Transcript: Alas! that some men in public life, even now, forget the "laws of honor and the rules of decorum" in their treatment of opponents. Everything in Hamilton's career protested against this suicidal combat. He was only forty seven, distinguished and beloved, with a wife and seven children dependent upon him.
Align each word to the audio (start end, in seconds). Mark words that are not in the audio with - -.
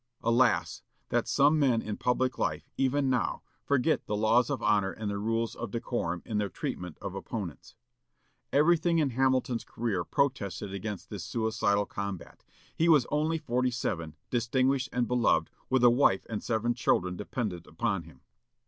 Alas! 0.23 0.81
that 1.09 1.27
some 1.27 1.59
men 1.59 1.79
in 1.79 1.95
public 1.95 2.39
life, 2.39 2.71
even 2.75 3.07
now, 3.07 3.43
forget 3.63 4.07
the 4.07 4.15
"laws 4.15 4.49
of 4.49 4.59
honor 4.63 4.89
and 4.91 5.11
the 5.11 5.19
rules 5.19 5.53
of 5.53 5.69
decorum" 5.69 6.23
in 6.25 6.39
their 6.39 6.49
treatment 6.49 6.97
of 6.99 7.13
opponents. 7.13 7.75
Everything 8.51 8.97
in 8.97 9.11
Hamilton's 9.11 9.63
career 9.63 10.03
protested 10.03 10.73
against 10.73 11.11
this 11.11 11.23
suicidal 11.23 11.85
combat. 11.85 12.43
He 12.75 12.89
was 12.89 13.05
only 13.11 13.37
forty 13.37 13.69
seven, 13.69 14.15
distinguished 14.31 14.89
and 14.91 15.07
beloved, 15.07 15.51
with 15.69 15.83
a 15.83 15.91
wife 15.91 16.25
and 16.27 16.41
seven 16.41 16.73
children 16.73 17.15
dependent 17.15 17.67
upon 17.67 18.01
him. 18.05 18.21